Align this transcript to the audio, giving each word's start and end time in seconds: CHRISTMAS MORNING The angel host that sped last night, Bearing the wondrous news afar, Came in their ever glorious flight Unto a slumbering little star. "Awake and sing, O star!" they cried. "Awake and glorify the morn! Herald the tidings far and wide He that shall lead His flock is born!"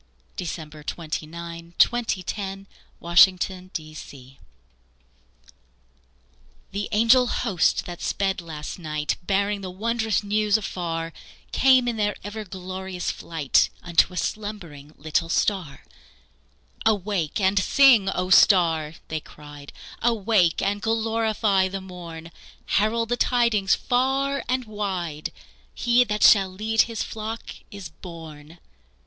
CHRISTMAS 0.35 0.97
MORNING 1.21 1.73
The 1.77 2.65
angel 6.91 7.27
host 7.27 7.85
that 7.85 8.01
sped 8.01 8.41
last 8.41 8.79
night, 8.79 9.17
Bearing 9.21 9.61
the 9.61 9.69
wondrous 9.69 10.23
news 10.23 10.57
afar, 10.57 11.13
Came 11.51 11.87
in 11.87 11.97
their 11.97 12.15
ever 12.23 12.43
glorious 12.43 13.11
flight 13.11 13.69
Unto 13.83 14.11
a 14.11 14.17
slumbering 14.17 14.95
little 14.97 15.29
star. 15.29 15.85
"Awake 16.83 17.39
and 17.39 17.59
sing, 17.59 18.09
O 18.09 18.31
star!" 18.31 18.95
they 19.07 19.19
cried. 19.19 19.71
"Awake 20.01 20.63
and 20.63 20.81
glorify 20.81 21.67
the 21.67 21.79
morn! 21.79 22.31
Herald 22.65 23.09
the 23.09 23.17
tidings 23.17 23.75
far 23.75 24.43
and 24.49 24.65
wide 24.65 25.31
He 25.75 26.03
that 26.05 26.23
shall 26.23 26.49
lead 26.49 26.81
His 26.89 27.03
flock 27.03 27.47
is 27.69 27.89
born!" 27.89 28.57